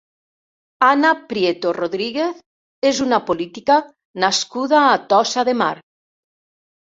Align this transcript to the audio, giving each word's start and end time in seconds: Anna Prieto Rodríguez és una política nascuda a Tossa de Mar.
Anna 0.85 1.09
Prieto 1.33 1.73
Rodríguez 1.77 2.39
és 2.91 3.01
una 3.05 3.19
política 3.27 3.77
nascuda 4.23 4.79
a 4.95 4.99
Tossa 5.13 5.45
de 5.51 5.55
Mar. 5.61 5.71